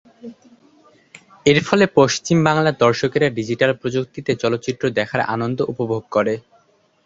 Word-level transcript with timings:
এরফলে 1.45 1.85
পশ্চিম 1.97 2.37
বাংলার 2.47 2.79
দর্শকেরা 2.85 3.27
ডিজিটাল 3.37 3.71
প্রযুক্তিতে 3.81 4.31
চলচ্চিত্র 4.43 4.83
দেখার 4.99 5.21
আনন্দ 5.33 5.59
উপভোগ 5.71 6.03
করে। 6.15 6.33